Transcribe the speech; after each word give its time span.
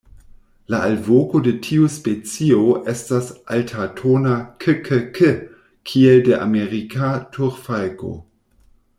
La 0.73 0.77
alvoko 0.91 1.39
de 1.47 1.51
tiu 1.65 1.89
specio 1.95 2.61
estas 2.93 3.27
altatona 3.57 4.33
"ke-ke-ke" 4.65 5.29
kiel 5.91 6.23
de 6.29 6.33
Amerika 6.47 7.11
turfalko. 7.37 8.11